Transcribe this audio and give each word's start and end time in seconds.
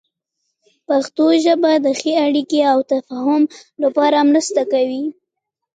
پښتو 0.87 1.25
ژبه 1.43 1.71
د 1.85 1.87
ښې 1.99 2.13
اړیکې 2.25 2.59
او 2.71 2.79
تفاهم 2.91 3.43
لپاره 3.83 4.27
مرسته 4.31 4.61
کوي. 4.73 5.05